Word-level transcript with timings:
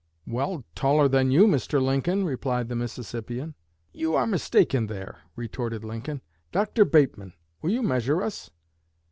"Well, 0.25 0.63
taller 0.73 1.07
than 1.07 1.29
you, 1.29 1.45
Mr. 1.45 1.79
Lincoln," 1.79 2.25
replied 2.25 2.69
the 2.69 2.75
Mississippian. 2.75 3.53
"You 3.93 4.15
are 4.15 4.25
mistaken 4.25 4.87
there," 4.87 5.19
retorted 5.35 5.83
Lincoln. 5.83 6.21
"Dr. 6.51 6.85
Bateman, 6.85 7.33
will 7.61 7.69
you 7.69 7.83
measure 7.83 8.23
us?" 8.23 8.49